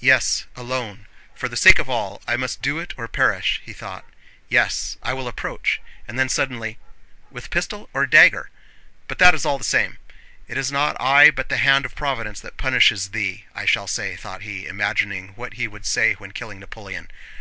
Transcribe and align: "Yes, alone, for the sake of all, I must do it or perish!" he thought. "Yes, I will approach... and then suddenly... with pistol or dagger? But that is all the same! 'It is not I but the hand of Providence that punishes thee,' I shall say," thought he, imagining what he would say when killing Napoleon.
"Yes, 0.00 0.46
alone, 0.56 1.06
for 1.32 1.48
the 1.48 1.56
sake 1.56 1.78
of 1.78 1.88
all, 1.88 2.20
I 2.26 2.34
must 2.36 2.60
do 2.60 2.80
it 2.80 2.92
or 2.96 3.06
perish!" 3.06 3.62
he 3.64 3.72
thought. 3.72 4.04
"Yes, 4.48 4.96
I 5.00 5.12
will 5.12 5.28
approach... 5.28 5.80
and 6.08 6.18
then 6.18 6.28
suddenly... 6.28 6.76
with 7.30 7.50
pistol 7.50 7.88
or 7.92 8.04
dagger? 8.04 8.50
But 9.06 9.20
that 9.20 9.32
is 9.32 9.46
all 9.46 9.58
the 9.58 9.62
same! 9.62 9.98
'It 10.48 10.58
is 10.58 10.72
not 10.72 11.00
I 11.00 11.30
but 11.30 11.50
the 11.50 11.58
hand 11.58 11.84
of 11.84 11.94
Providence 11.94 12.40
that 12.40 12.56
punishes 12.56 13.10
thee,' 13.10 13.44
I 13.54 13.64
shall 13.64 13.86
say," 13.86 14.16
thought 14.16 14.42
he, 14.42 14.66
imagining 14.66 15.34
what 15.36 15.54
he 15.54 15.68
would 15.68 15.86
say 15.86 16.14
when 16.14 16.32
killing 16.32 16.58
Napoleon. 16.58 17.08